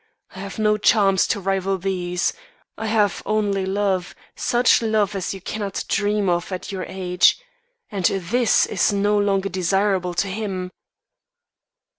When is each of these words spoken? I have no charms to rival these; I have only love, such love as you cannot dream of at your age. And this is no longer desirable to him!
I 0.35 0.39
have 0.39 0.57
no 0.57 0.77
charms 0.79 1.27
to 1.27 1.39
rival 1.39 1.77
these; 1.77 2.33
I 2.75 2.87
have 2.87 3.21
only 3.23 3.67
love, 3.67 4.15
such 4.35 4.81
love 4.81 5.13
as 5.13 5.31
you 5.31 5.39
cannot 5.41 5.85
dream 5.87 6.27
of 6.27 6.51
at 6.51 6.71
your 6.71 6.85
age. 6.87 7.39
And 7.91 8.05
this 8.05 8.65
is 8.65 8.91
no 8.91 9.19
longer 9.19 9.49
desirable 9.49 10.15
to 10.15 10.27
him! 10.27 10.71